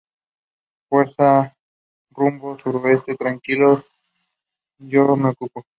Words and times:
fuerza 0.89 1.55
rumbo 2.15 2.57
suroeste. 2.57 3.15
tranquilo, 3.15 3.83
yo 4.79 5.15
me 5.15 5.29
ocupo 5.29 5.63